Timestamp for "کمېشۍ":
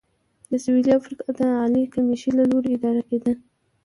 1.93-2.31